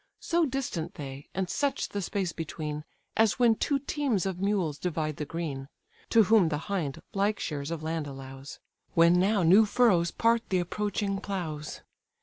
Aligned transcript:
So 0.23 0.47
distant 0.47 0.95
they, 0.95 1.27
and 1.35 1.47
such 1.47 1.89
the 1.89 2.01
space 2.01 2.31
between, 2.33 2.85
As 3.15 3.37
when 3.37 3.53
two 3.53 3.77
teams 3.77 4.25
of 4.25 4.39
mules 4.39 4.79
divide 4.79 5.17
the 5.17 5.25
green, 5.27 5.67
(To 6.09 6.23
whom 6.23 6.49
the 6.49 6.57
hind 6.71 7.03
like 7.13 7.39
shares 7.39 7.69
of 7.69 7.83
land 7.83 8.07
allows,) 8.07 8.57
When 8.95 9.19
now 9.19 9.43
new 9.43 9.63
furrows 9.67 10.09
part 10.09 10.41
the 10.49 10.57
approaching 10.57 11.19
ploughs. 11.21 11.81